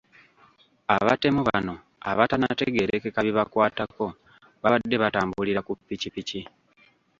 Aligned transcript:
Abatemu 0.95 1.41
bano 1.49 1.73
abatannategeerekeka 2.09 3.19
bibakwatako 3.27 4.05
babadde 4.61 4.95
batambulira 5.03 5.59
ku 5.67 5.71
ppikipiki. 5.77 6.39